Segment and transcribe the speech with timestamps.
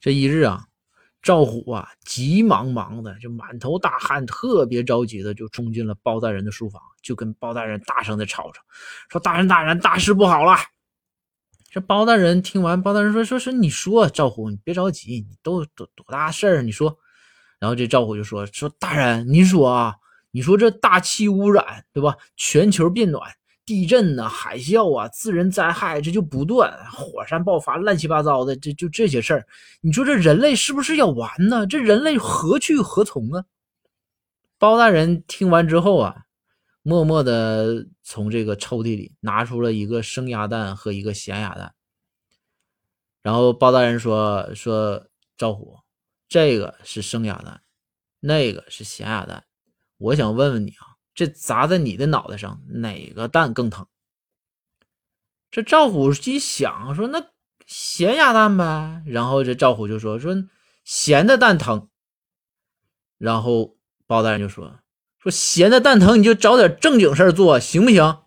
[0.00, 0.64] 这一日啊，
[1.22, 8.62] 赵虎啊急忙忙的，就满头大汗，特别着急的就冲进了包大人的书房，就跟包大人大声的吵吵，
[9.10, 10.56] 说：“大人，大人，大事不好了！”
[11.70, 16.62] 这包大人听完，包大人说：“说说，你说，赵虎，你别着急，你都多多大事儿？
[16.62, 16.98] 你说。”
[17.60, 19.94] 然后这赵虎就说：“说大人，您说啊，
[20.30, 22.16] 你说这大气污染，对吧？
[22.36, 23.30] 全球变暖。”
[23.70, 29.46] 地震呐，海啸啊，自然灾害这就不断，火山爆发，乱七八糟的，这就这些事儿。
[29.80, 31.64] 你说这人类是不是要完呢？
[31.68, 33.44] 这人类何去何从啊？
[34.58, 36.24] 包大人听完之后啊，
[36.82, 41.72] 默默的从这个抽屉里拿出了一个生鸭蛋和一个咸鸭蛋，
[43.22, 45.78] 然后包大人说：“说赵虎，
[46.28, 47.62] 这个是生鸭蛋，
[48.18, 49.44] 那个是咸鸭蛋，
[49.96, 53.86] 我想问问你啊。”这砸在你的脑袋上，哪个蛋更疼？
[55.50, 57.26] 这赵虎一想说：“那
[57.66, 60.34] 咸鸭蛋呗。”然后这赵虎就说：“说
[60.84, 61.88] 咸的蛋疼。”
[63.18, 64.78] 然后包大人就说
[65.18, 68.22] ：“说咸的蛋疼，你就找点正经事儿做，行不行？”